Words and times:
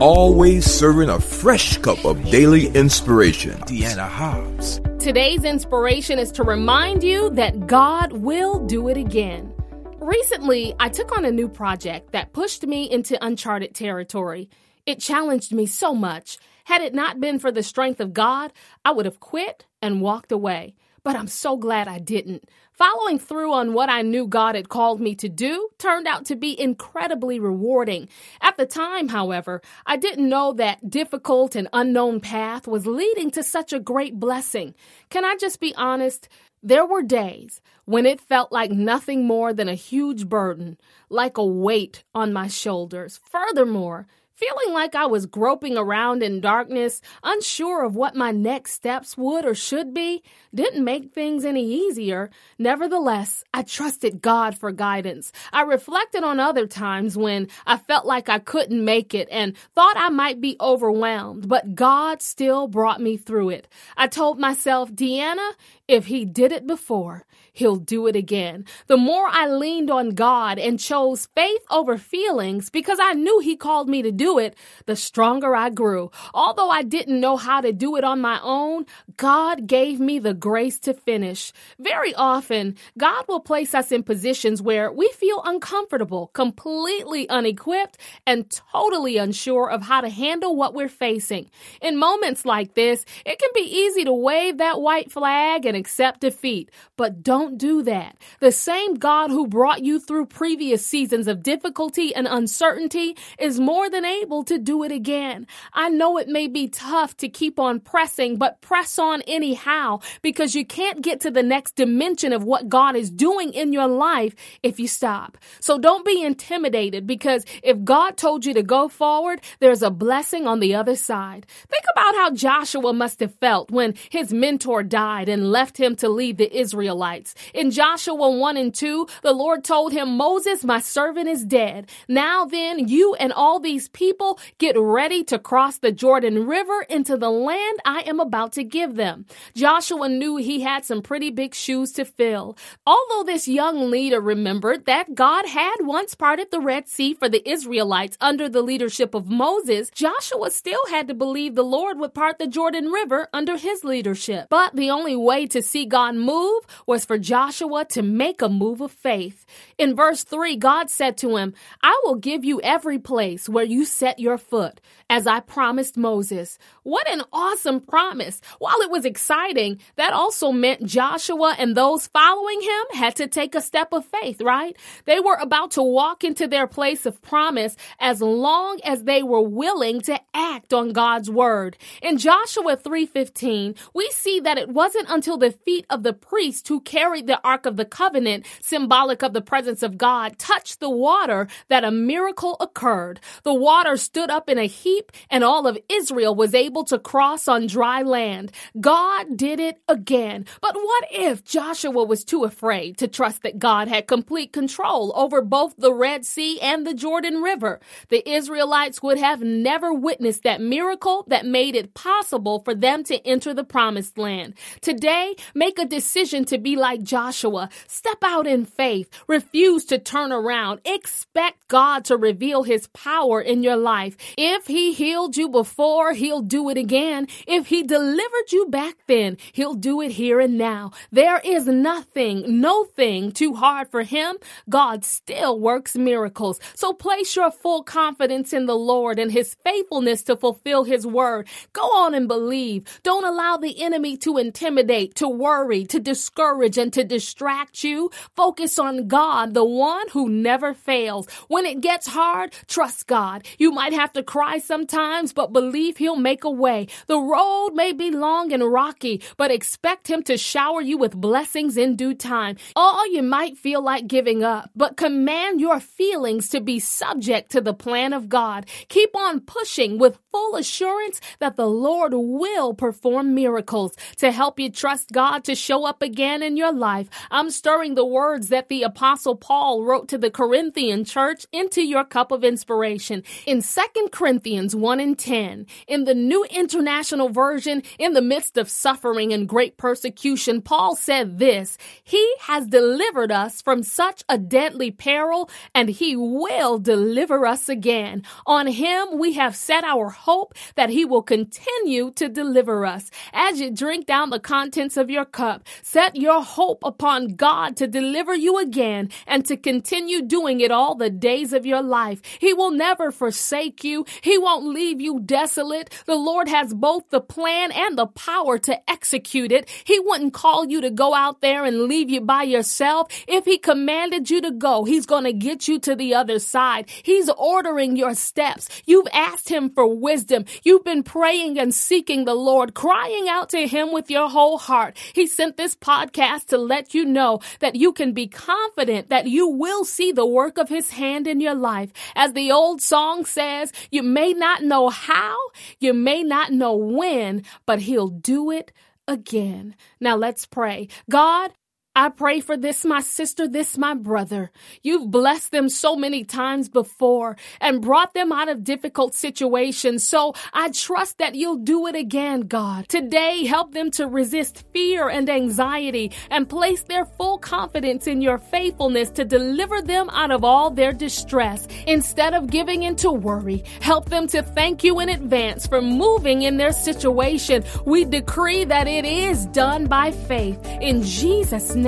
always 0.00 0.64
serving 0.64 1.08
a 1.08 1.20
fresh 1.20 1.76
cup 1.78 2.04
of 2.04 2.22
daily 2.30 2.68
inspiration. 2.68 3.58
Deanna 3.62 4.08
Hobbs. 4.08 4.80
Today's 4.98 5.44
inspiration 5.44 6.18
is 6.18 6.30
to 6.32 6.44
remind 6.44 7.02
you 7.02 7.30
that 7.30 7.66
God 7.66 8.12
will 8.12 8.64
do 8.66 8.88
it 8.88 8.96
again. 8.96 9.52
Recently, 9.98 10.74
I 10.78 10.88
took 10.88 11.16
on 11.16 11.24
a 11.24 11.30
new 11.30 11.48
project 11.48 12.12
that 12.12 12.32
pushed 12.32 12.66
me 12.66 12.90
into 12.90 13.22
uncharted 13.24 13.74
territory. 13.74 14.48
It 14.86 15.00
challenged 15.00 15.52
me 15.52 15.66
so 15.66 15.94
much. 15.94 16.38
Had 16.64 16.80
it 16.82 16.94
not 16.94 17.20
been 17.20 17.38
for 17.38 17.50
the 17.50 17.62
strength 17.62 18.00
of 18.00 18.12
God, 18.12 18.52
I 18.84 18.92
would 18.92 19.06
have 19.06 19.20
quit 19.20 19.66
and 19.82 20.00
walked 20.00 20.32
away. 20.32 20.74
But 21.02 21.16
I'm 21.16 21.28
so 21.28 21.56
glad 21.56 21.88
I 21.88 21.98
didn't. 21.98 22.48
Following 22.78 23.18
through 23.18 23.52
on 23.52 23.72
what 23.72 23.90
I 23.90 24.02
knew 24.02 24.28
God 24.28 24.54
had 24.54 24.68
called 24.68 25.00
me 25.00 25.16
to 25.16 25.28
do 25.28 25.68
turned 25.78 26.06
out 26.06 26.24
to 26.26 26.36
be 26.36 26.58
incredibly 26.58 27.40
rewarding. 27.40 28.08
At 28.40 28.56
the 28.56 28.66
time, 28.66 29.08
however, 29.08 29.62
I 29.84 29.96
didn't 29.96 30.28
know 30.28 30.52
that 30.52 30.88
difficult 30.88 31.56
and 31.56 31.66
unknown 31.72 32.20
path 32.20 32.68
was 32.68 32.86
leading 32.86 33.32
to 33.32 33.42
such 33.42 33.72
a 33.72 33.80
great 33.80 34.20
blessing. 34.20 34.76
Can 35.10 35.24
I 35.24 35.34
just 35.34 35.58
be 35.58 35.74
honest? 35.74 36.28
There 36.62 36.86
were 36.86 37.02
days 37.02 37.60
when 37.84 38.06
it 38.06 38.20
felt 38.20 38.52
like 38.52 38.70
nothing 38.70 39.24
more 39.26 39.52
than 39.52 39.68
a 39.68 39.74
huge 39.74 40.28
burden, 40.28 40.78
like 41.10 41.36
a 41.36 41.44
weight 41.44 42.04
on 42.14 42.32
my 42.32 42.46
shoulders. 42.46 43.18
Furthermore, 43.24 44.06
Feeling 44.38 44.72
like 44.72 44.94
I 44.94 45.06
was 45.06 45.26
groping 45.26 45.76
around 45.76 46.22
in 46.22 46.40
darkness, 46.40 47.00
unsure 47.24 47.84
of 47.84 47.96
what 47.96 48.14
my 48.14 48.30
next 48.30 48.74
steps 48.74 49.18
would 49.18 49.44
or 49.44 49.52
should 49.52 49.92
be, 49.92 50.22
didn't 50.54 50.84
make 50.84 51.12
things 51.12 51.44
any 51.44 51.68
easier. 51.68 52.30
Nevertheless, 52.56 53.42
I 53.52 53.62
trusted 53.62 54.22
God 54.22 54.56
for 54.56 54.70
guidance. 54.70 55.32
I 55.52 55.62
reflected 55.62 56.22
on 56.22 56.38
other 56.38 56.68
times 56.68 57.16
when 57.16 57.48
I 57.66 57.78
felt 57.78 58.06
like 58.06 58.28
I 58.28 58.38
couldn't 58.38 58.84
make 58.84 59.12
it 59.12 59.26
and 59.28 59.56
thought 59.74 59.96
I 59.96 60.08
might 60.08 60.40
be 60.40 60.56
overwhelmed, 60.60 61.48
but 61.48 61.74
God 61.74 62.22
still 62.22 62.68
brought 62.68 63.00
me 63.00 63.16
through 63.16 63.48
it. 63.48 63.66
I 63.96 64.06
told 64.06 64.38
myself, 64.38 64.92
Deanna, 64.92 65.50
if 65.88 66.06
He 66.06 66.24
did 66.24 66.52
it 66.52 66.64
before, 66.64 67.26
He'll 67.58 67.74
do 67.74 68.06
it 68.06 68.14
again. 68.14 68.66
The 68.86 68.96
more 68.96 69.26
I 69.28 69.48
leaned 69.48 69.90
on 69.90 70.10
God 70.10 70.60
and 70.60 70.78
chose 70.78 71.26
faith 71.34 71.62
over 71.72 71.98
feelings 71.98 72.70
because 72.70 73.00
I 73.02 73.14
knew 73.14 73.40
He 73.40 73.56
called 73.56 73.88
me 73.88 74.00
to 74.02 74.12
do 74.12 74.38
it, 74.38 74.56
the 74.86 74.94
stronger 74.94 75.56
I 75.56 75.70
grew. 75.70 76.12
Although 76.32 76.70
I 76.70 76.84
didn't 76.84 77.18
know 77.18 77.36
how 77.36 77.60
to 77.60 77.72
do 77.72 77.96
it 77.96 78.04
on 78.04 78.20
my 78.20 78.38
own, 78.44 78.86
God 79.16 79.66
gave 79.66 79.98
me 79.98 80.20
the 80.20 80.34
grace 80.34 80.78
to 80.80 80.94
finish. 80.94 81.52
Very 81.80 82.14
often, 82.14 82.76
God 82.96 83.24
will 83.26 83.40
place 83.40 83.74
us 83.74 83.90
in 83.90 84.04
positions 84.04 84.62
where 84.62 84.92
we 84.92 85.08
feel 85.08 85.42
uncomfortable, 85.44 86.28
completely 86.28 87.28
unequipped, 87.28 87.98
and 88.24 88.48
totally 88.72 89.16
unsure 89.16 89.68
of 89.68 89.82
how 89.82 90.00
to 90.00 90.08
handle 90.08 90.54
what 90.54 90.74
we're 90.74 90.88
facing. 90.88 91.50
In 91.82 91.98
moments 91.98 92.44
like 92.44 92.74
this, 92.74 93.04
it 93.26 93.40
can 93.40 93.50
be 93.52 93.62
easy 93.62 94.04
to 94.04 94.12
wave 94.12 94.58
that 94.58 94.80
white 94.80 95.10
flag 95.10 95.66
and 95.66 95.76
accept 95.76 96.20
defeat, 96.20 96.70
but 96.96 97.24
don't 97.24 97.47
don't 97.48 97.58
do 97.58 97.82
that. 97.82 98.16
The 98.40 98.52
same 98.52 98.94
God 98.94 99.30
who 99.30 99.46
brought 99.46 99.82
you 99.82 99.98
through 99.98 100.26
previous 100.26 100.84
seasons 100.84 101.26
of 101.26 101.42
difficulty 101.42 102.14
and 102.14 102.26
uncertainty 102.26 103.16
is 103.38 103.58
more 103.58 103.88
than 103.88 104.04
able 104.04 104.44
to 104.44 104.58
do 104.58 104.82
it 104.84 104.92
again. 104.92 105.46
I 105.72 105.88
know 105.88 106.18
it 106.18 106.28
may 106.28 106.46
be 106.48 106.68
tough 106.68 107.16
to 107.18 107.28
keep 107.28 107.58
on 107.58 107.80
pressing, 107.80 108.36
but 108.36 108.60
press 108.60 108.98
on 108.98 109.22
anyhow 109.22 110.00
because 110.20 110.54
you 110.54 110.66
can't 110.66 111.02
get 111.02 111.20
to 111.20 111.30
the 111.30 111.42
next 111.42 111.76
dimension 111.76 112.32
of 112.32 112.44
what 112.44 112.68
God 112.68 112.96
is 112.96 113.10
doing 113.10 113.52
in 113.54 113.72
your 113.72 113.86
life 113.88 114.34
if 114.62 114.78
you 114.78 114.88
stop. 114.88 115.38
So 115.60 115.78
don't 115.78 116.04
be 116.04 116.22
intimidated 116.22 117.06
because 117.06 117.44
if 117.62 117.82
God 117.82 118.16
told 118.16 118.44
you 118.44 118.52
to 118.54 118.62
go 118.62 118.88
forward, 118.88 119.40
there's 119.60 119.82
a 119.82 119.90
blessing 119.90 120.46
on 120.46 120.60
the 120.60 120.74
other 120.74 120.96
side. 120.96 121.46
Think 121.68 121.84
about 121.92 122.14
how 122.14 122.30
Joshua 122.32 122.92
must 122.92 123.20
have 123.20 123.34
felt 123.36 123.70
when 123.70 123.94
his 124.10 124.32
mentor 124.32 124.82
died 124.82 125.28
and 125.28 125.50
left 125.50 125.78
him 125.78 125.96
to 125.96 126.08
lead 126.08 126.36
the 126.36 126.58
Israelites. 126.58 127.34
In 127.54 127.70
Joshua 127.70 128.30
1 128.30 128.56
and 128.56 128.74
2, 128.74 129.06
the 129.22 129.32
Lord 129.32 129.64
told 129.64 129.92
him, 129.92 130.16
Moses, 130.16 130.64
my 130.64 130.80
servant 130.80 131.28
is 131.28 131.44
dead. 131.44 131.90
Now 132.08 132.44
then, 132.44 132.88
you 132.88 133.14
and 133.14 133.32
all 133.32 133.60
these 133.60 133.88
people 133.88 134.38
get 134.58 134.76
ready 134.78 135.24
to 135.24 135.38
cross 135.38 135.78
the 135.78 135.92
Jordan 135.92 136.46
River 136.46 136.82
into 136.88 137.16
the 137.16 137.30
land 137.30 137.78
I 137.84 138.00
am 138.06 138.20
about 138.20 138.52
to 138.52 138.64
give 138.64 138.96
them. 138.96 139.26
Joshua 139.54 140.08
knew 140.08 140.36
he 140.36 140.60
had 140.60 140.84
some 140.84 141.02
pretty 141.02 141.30
big 141.30 141.54
shoes 141.54 141.92
to 141.92 142.04
fill. 142.04 142.56
Although 142.86 143.24
this 143.24 143.48
young 143.48 143.90
leader 143.90 144.20
remembered 144.20 144.86
that 144.86 145.14
God 145.14 145.46
had 145.46 145.76
once 145.80 146.14
parted 146.14 146.50
the 146.50 146.60
Red 146.60 146.88
Sea 146.88 147.14
for 147.14 147.28
the 147.28 147.48
Israelites 147.48 148.16
under 148.20 148.48
the 148.48 148.62
leadership 148.62 149.14
of 149.14 149.28
Moses, 149.28 149.90
Joshua 149.90 150.50
still 150.50 150.80
had 150.90 151.08
to 151.08 151.14
believe 151.14 151.54
the 151.54 151.62
Lord 151.62 151.98
would 151.98 152.14
part 152.14 152.38
the 152.38 152.46
Jordan 152.46 152.86
River 152.86 153.28
under 153.32 153.56
his 153.56 153.84
leadership. 153.84 154.48
But 154.48 154.74
the 154.74 154.90
only 154.90 155.16
way 155.16 155.46
to 155.48 155.62
see 155.62 155.84
God 155.84 156.14
move 156.14 156.64
was 156.86 157.04
for 157.04 157.17
Joshua 157.18 157.84
to 157.86 158.02
make 158.02 158.42
a 158.42 158.48
move 158.48 158.80
of 158.80 158.92
faith. 158.92 159.44
In 159.76 159.96
verse 159.96 160.24
3, 160.24 160.56
God 160.56 160.90
said 160.90 161.16
to 161.18 161.36
him, 161.36 161.54
I 161.82 162.00
will 162.04 162.16
give 162.16 162.44
you 162.44 162.60
every 162.60 162.98
place 162.98 163.48
where 163.48 163.64
you 163.64 163.84
set 163.84 164.18
your 164.18 164.38
foot, 164.38 164.80
as 165.10 165.26
I 165.26 165.40
promised 165.40 165.96
Moses. 165.96 166.58
What 166.82 167.08
an 167.08 167.22
awesome 167.32 167.80
promise. 167.80 168.40
While 168.58 168.80
it 168.82 168.90
was 168.90 169.04
exciting, 169.04 169.80
that 169.96 170.12
also 170.12 170.52
meant 170.52 170.84
Joshua 170.84 171.56
and 171.58 171.74
those 171.74 172.06
following 172.08 172.60
him 172.60 172.84
had 172.92 173.16
to 173.16 173.26
take 173.26 173.54
a 173.54 173.60
step 173.60 173.92
of 173.92 174.04
faith, 174.04 174.40
right? 174.40 174.76
They 175.06 175.20
were 175.20 175.36
about 175.36 175.72
to 175.72 175.82
walk 175.82 176.24
into 176.24 176.46
their 176.46 176.66
place 176.66 177.06
of 177.06 177.22
promise 177.22 177.76
as 177.98 178.20
long 178.20 178.80
as 178.84 179.04
they 179.04 179.22
were 179.22 179.40
willing 179.40 180.00
to 180.02 180.20
act 180.34 180.72
on 180.72 180.92
God's 180.92 181.30
word. 181.30 181.76
In 182.02 182.18
Joshua 182.18 182.76
3:15, 182.76 183.74
we 183.94 184.08
see 184.10 184.40
that 184.40 184.58
it 184.58 184.68
wasn't 184.68 185.08
until 185.08 185.36
the 185.36 185.50
feet 185.50 185.86
of 185.88 186.02
the 186.02 186.12
priest 186.12 186.68
who 186.68 186.80
carried 186.80 187.07
carried 187.08 187.26
the 187.26 187.40
Ark 187.42 187.64
of 187.64 187.76
the 187.76 187.86
Covenant, 187.86 188.44
symbolic 188.60 189.22
of 189.22 189.32
the 189.32 189.40
presence 189.40 189.82
of 189.82 189.96
God, 189.96 190.38
touched 190.38 190.78
the 190.78 190.90
water 190.90 191.48
that 191.68 191.82
a 191.82 191.90
miracle 191.90 192.58
occurred. 192.60 193.18
The 193.44 193.54
water 193.54 193.96
stood 193.96 194.28
up 194.28 194.50
in 194.50 194.58
a 194.58 194.66
heap 194.66 195.10
and 195.30 195.42
all 195.42 195.66
of 195.66 195.78
Israel 195.88 196.34
was 196.34 196.54
able 196.54 196.84
to 196.84 196.98
cross 196.98 197.48
on 197.48 197.66
dry 197.66 198.02
land. 198.02 198.52
God 198.78 199.38
did 199.38 199.58
it 199.58 199.80
again. 199.88 200.44
But 200.60 200.74
what 200.74 201.04
if 201.10 201.44
Joshua 201.44 202.04
was 202.04 202.24
too 202.24 202.44
afraid 202.44 202.98
to 202.98 203.08
trust 203.08 203.40
that 203.42 203.58
God 203.58 203.88
had 203.88 204.06
complete 204.06 204.52
control 204.52 205.14
over 205.16 205.40
both 205.40 205.76
the 205.78 205.94
Red 205.94 206.26
Sea 206.26 206.60
and 206.60 206.86
the 206.86 206.92
Jordan 206.92 207.40
River? 207.40 207.80
The 208.10 208.28
Israelites 208.28 209.02
would 209.02 209.16
have 209.16 209.40
never 209.40 209.94
witnessed 209.94 210.42
that 210.42 210.60
miracle 210.60 211.24
that 211.28 211.46
made 211.46 211.74
it 211.74 211.94
possible 211.94 212.58
for 212.58 212.74
them 212.74 213.02
to 213.04 213.26
enter 213.26 213.54
the 213.54 213.64
promised 213.64 214.18
land. 214.18 214.52
Today, 214.82 215.36
make 215.54 215.78
a 215.78 215.86
decision 215.86 216.44
to 216.44 216.58
be 216.58 216.76
like 216.76 216.97
Joshua, 217.04 217.68
step 217.86 218.18
out 218.22 218.46
in 218.46 218.64
faith. 218.64 219.10
Refuse 219.26 219.84
to 219.86 219.98
turn 219.98 220.32
around. 220.32 220.80
Expect 220.84 221.68
God 221.68 222.04
to 222.06 222.16
reveal 222.16 222.62
his 222.62 222.88
power 222.88 223.40
in 223.40 223.62
your 223.62 223.76
life. 223.76 224.16
If 224.36 224.66
he 224.66 224.92
healed 224.92 225.36
you 225.36 225.48
before, 225.48 226.12
he'll 226.12 226.42
do 226.42 226.68
it 226.70 226.76
again. 226.76 227.26
If 227.46 227.66
he 227.66 227.82
delivered 227.82 228.52
you 228.52 228.66
back 228.66 228.96
then, 229.06 229.36
he'll 229.52 229.74
do 229.74 230.00
it 230.00 230.12
here 230.12 230.40
and 230.40 230.58
now. 230.58 230.92
There 231.12 231.40
is 231.44 231.66
nothing, 231.66 232.60
no 232.60 232.84
thing 232.84 233.32
too 233.32 233.54
hard 233.54 233.90
for 233.90 234.02
him. 234.02 234.36
God 234.68 235.04
still 235.04 235.58
works 235.58 235.96
miracles. 235.96 236.60
So 236.74 236.92
place 236.92 237.36
your 237.36 237.50
full 237.50 237.82
confidence 237.82 238.52
in 238.52 238.66
the 238.66 238.76
Lord 238.76 239.18
and 239.18 239.32
his 239.32 239.56
faithfulness 239.64 240.22
to 240.24 240.36
fulfill 240.36 240.84
his 240.84 241.06
word. 241.06 241.48
Go 241.72 241.82
on 241.82 242.14
and 242.14 242.28
believe. 242.28 242.84
Don't 243.02 243.24
allow 243.24 243.56
the 243.56 243.82
enemy 243.82 244.16
to 244.18 244.38
intimidate, 244.38 245.14
to 245.16 245.28
worry, 245.28 245.84
to 245.86 246.00
discourage, 246.00 246.78
and 246.78 246.87
to 246.92 247.04
distract 247.04 247.84
you. 247.84 248.10
Focus 248.36 248.78
on 248.78 249.08
God, 249.08 249.54
the 249.54 249.64
one 249.64 250.08
who 250.08 250.28
never 250.28 250.74
fails. 250.74 251.28
When 251.48 251.66
it 251.66 251.80
gets 251.80 252.06
hard, 252.06 252.52
trust 252.66 253.06
God. 253.06 253.46
You 253.58 253.70
might 253.72 253.92
have 253.92 254.12
to 254.14 254.22
cry 254.22 254.58
sometimes, 254.58 255.32
but 255.32 255.52
believe 255.52 255.96
He'll 255.96 256.16
make 256.16 256.44
a 256.44 256.50
way. 256.50 256.88
The 257.06 257.18
road 257.18 257.70
may 257.74 257.92
be 257.92 258.10
long 258.10 258.52
and 258.52 258.64
rocky, 258.64 259.22
but 259.36 259.50
expect 259.50 260.08
Him 260.08 260.22
to 260.24 260.36
shower 260.36 260.80
you 260.80 260.98
with 260.98 261.14
blessings 261.14 261.76
in 261.76 261.96
due 261.96 262.14
time. 262.14 262.56
All 262.76 263.10
you 263.12 263.22
might 263.22 263.56
feel 263.56 263.82
like 263.82 264.06
giving 264.06 264.42
up, 264.42 264.70
but 264.74 264.96
command 264.96 265.60
your 265.60 265.80
feelings 265.80 266.48
to 266.50 266.60
be 266.60 266.78
subject 266.78 267.50
to 267.52 267.60
the 267.60 267.74
plan 267.74 268.12
of 268.12 268.28
God. 268.28 268.66
Keep 268.88 269.14
on 269.16 269.40
pushing 269.40 269.98
with 269.98 270.18
full 270.30 270.56
assurance 270.56 271.20
that 271.40 271.56
the 271.56 271.66
Lord 271.66 272.12
will 272.14 272.74
perform 272.74 273.34
miracles 273.34 273.94
to 274.18 274.30
help 274.30 274.58
you 274.58 274.70
trust 274.70 275.12
God 275.12 275.44
to 275.44 275.54
show 275.54 275.84
up 275.84 276.02
again 276.02 276.42
in 276.42 276.56
your 276.56 276.72
life. 276.78 277.08
I'm 277.30 277.50
stirring 277.50 277.94
the 277.94 278.04
words 278.04 278.48
that 278.48 278.68
the 278.68 278.82
apostle 278.82 279.36
Paul 279.36 279.84
wrote 279.84 280.08
to 280.08 280.18
the 280.18 280.30
Corinthian 280.30 281.04
church 281.04 281.46
into 281.52 281.82
your 281.82 282.04
cup 282.04 282.32
of 282.32 282.44
inspiration. 282.44 283.22
In 283.46 283.62
2 283.62 284.08
Corinthians 284.12 284.74
1 284.74 285.00
and 285.00 285.18
10, 285.18 285.66
in 285.86 286.04
the 286.04 286.14
New 286.14 286.44
International 286.44 287.28
Version, 287.28 287.82
in 287.98 288.12
the 288.12 288.22
midst 288.22 288.56
of 288.56 288.70
suffering 288.70 289.32
and 289.32 289.48
great 289.48 289.76
persecution, 289.76 290.62
Paul 290.62 290.96
said 290.96 291.38
this, 291.38 291.76
He 292.04 292.34
has 292.40 292.66
delivered 292.66 293.32
us 293.32 293.60
from 293.60 293.82
such 293.82 294.22
a 294.28 294.38
deadly 294.38 294.90
peril 294.90 295.50
and 295.74 295.88
he 295.88 296.16
will 296.16 296.78
deliver 296.78 297.46
us 297.46 297.68
again. 297.68 298.22
On 298.46 298.66
him 298.66 299.18
we 299.18 299.32
have 299.34 299.56
set 299.56 299.84
our 299.84 300.10
hope 300.10 300.54
that 300.76 300.90
he 300.90 301.04
will 301.04 301.22
continue 301.22 302.10
to 302.12 302.28
deliver 302.28 302.86
us. 302.86 303.10
As 303.32 303.60
you 303.60 303.70
drink 303.70 304.06
down 304.06 304.30
the 304.30 304.40
contents 304.40 304.96
of 304.96 305.10
your 305.10 305.24
cup, 305.24 305.66
set 305.82 306.16
your 306.16 306.42
hope 306.42 306.67
upon 306.82 307.28
God 307.36 307.76
to 307.76 307.86
deliver 307.86 308.34
you 308.34 308.58
again 308.58 309.10
and 309.26 309.44
to 309.46 309.56
continue 309.56 310.22
doing 310.22 310.60
it 310.60 310.70
all 310.70 310.94
the 310.94 311.10
days 311.10 311.52
of 311.52 311.64
your 311.64 311.82
life. 311.82 312.20
He 312.38 312.52
will 312.52 312.70
never 312.70 313.10
forsake 313.10 313.84
you. 313.84 314.04
He 314.22 314.36
won't 314.38 314.66
leave 314.66 315.00
you 315.00 315.20
desolate. 315.20 315.90
The 316.06 316.16
Lord 316.16 316.48
has 316.48 316.74
both 316.74 317.08
the 317.10 317.20
plan 317.20 317.72
and 317.72 317.96
the 317.96 318.06
power 318.06 318.58
to 318.58 318.90
execute 318.90 319.52
it. 319.52 319.68
He 319.84 319.98
wouldn't 319.98 320.34
call 320.34 320.66
you 320.66 320.80
to 320.82 320.90
go 320.90 321.14
out 321.14 321.40
there 321.40 321.64
and 321.64 321.84
leave 321.84 322.10
you 322.10 322.20
by 322.20 322.42
yourself. 322.42 323.08
If 323.26 323.44
he 323.44 323.58
commanded 323.58 324.30
you 324.30 324.40
to 324.42 324.50
go, 324.50 324.84
he's 324.84 325.06
going 325.06 325.24
to 325.24 325.32
get 325.32 325.68
you 325.68 325.78
to 325.80 325.94
the 325.94 326.14
other 326.14 326.38
side. 326.38 326.90
He's 327.02 327.28
ordering 327.30 327.96
your 327.96 328.14
steps. 328.14 328.68
You've 328.84 329.08
asked 329.12 329.48
him 329.48 329.70
for 329.70 329.86
wisdom. 329.86 330.44
You've 330.62 330.84
been 330.84 331.02
praying 331.02 331.58
and 331.58 331.74
seeking 331.74 332.24
the 332.24 332.34
Lord, 332.34 332.74
crying 332.74 333.28
out 333.28 333.50
to 333.50 333.66
him 333.66 333.92
with 333.92 334.10
your 334.10 334.28
whole 334.28 334.58
heart. 334.58 334.96
He 335.12 335.26
sent 335.26 335.56
this 335.56 335.76
podcast 335.76 336.52
let 336.58 336.94
you 336.94 337.04
know 337.04 337.40
that 337.60 337.76
you 337.76 337.92
can 337.92 338.12
be 338.12 338.26
confident 338.26 339.08
that 339.08 339.26
you 339.26 339.48
will 339.48 339.84
see 339.84 340.12
the 340.12 340.26
work 340.26 340.58
of 340.58 340.68
his 340.68 340.90
hand 340.90 341.26
in 341.26 341.40
your 341.40 341.54
life. 341.54 341.92
As 342.14 342.32
the 342.32 342.52
old 342.52 342.82
song 342.82 343.24
says, 343.24 343.72
you 343.90 344.02
may 344.02 344.32
not 344.32 344.62
know 344.62 344.88
how, 344.88 345.36
you 345.78 345.92
may 345.94 346.22
not 346.22 346.52
know 346.52 346.76
when, 346.76 347.42
but 347.66 347.80
he'll 347.80 348.08
do 348.08 348.50
it 348.50 348.72
again. 349.06 349.74
Now 350.00 350.16
let's 350.16 350.46
pray. 350.46 350.88
God, 351.10 351.52
I 351.98 352.10
pray 352.10 352.38
for 352.38 352.56
this, 352.56 352.84
my 352.84 353.00
sister, 353.00 353.48
this, 353.48 353.76
my 353.76 353.92
brother. 353.92 354.52
You've 354.84 355.10
blessed 355.10 355.50
them 355.50 355.68
so 355.68 355.96
many 355.96 356.22
times 356.22 356.68
before 356.68 357.36
and 357.60 357.82
brought 357.82 358.14
them 358.14 358.30
out 358.30 358.48
of 358.48 358.62
difficult 358.62 359.16
situations. 359.16 360.06
So 360.06 360.34
I 360.52 360.70
trust 360.70 361.18
that 361.18 361.34
you'll 361.34 361.56
do 361.56 361.88
it 361.88 361.96
again, 361.96 362.42
God. 362.42 362.88
Today, 362.88 363.44
help 363.46 363.74
them 363.74 363.90
to 363.98 364.06
resist 364.06 364.62
fear 364.72 365.08
and 365.08 365.28
anxiety 365.28 366.12
and 366.30 366.48
place 366.48 366.84
their 366.84 367.04
full 367.04 367.36
confidence 367.36 368.06
in 368.06 368.22
your 368.22 368.38
faithfulness 368.38 369.10
to 369.10 369.24
deliver 369.24 369.82
them 369.82 370.08
out 370.10 370.30
of 370.30 370.44
all 370.44 370.70
their 370.70 370.92
distress. 370.92 371.66
Instead 371.88 372.32
of 372.32 372.48
giving 372.48 372.84
into 372.84 373.10
worry, 373.10 373.64
help 373.80 374.08
them 374.08 374.28
to 374.28 374.40
thank 374.40 374.84
you 374.84 375.00
in 375.00 375.08
advance 375.08 375.66
for 375.66 375.82
moving 375.82 376.42
in 376.42 376.58
their 376.58 376.70
situation. 376.70 377.64
We 377.84 378.04
decree 378.04 378.62
that 378.66 378.86
it 378.86 379.04
is 379.04 379.46
done 379.46 379.88
by 379.88 380.12
faith. 380.12 380.64
In 380.80 381.02
Jesus' 381.02 381.74
name, 381.74 381.87